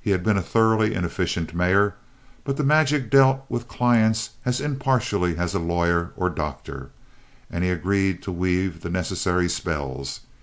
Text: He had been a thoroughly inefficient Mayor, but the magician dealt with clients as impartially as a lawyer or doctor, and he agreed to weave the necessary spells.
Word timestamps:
He 0.00 0.12
had 0.12 0.22
been 0.24 0.38
a 0.38 0.42
thoroughly 0.42 0.94
inefficient 0.94 1.52
Mayor, 1.54 1.94
but 2.42 2.56
the 2.56 2.64
magician 2.64 3.10
dealt 3.10 3.42
with 3.50 3.68
clients 3.68 4.30
as 4.46 4.62
impartially 4.62 5.36
as 5.36 5.52
a 5.52 5.58
lawyer 5.58 6.12
or 6.16 6.30
doctor, 6.30 6.88
and 7.50 7.62
he 7.62 7.68
agreed 7.68 8.22
to 8.22 8.32
weave 8.32 8.80
the 8.80 8.88
necessary 8.88 9.50
spells. 9.50 10.20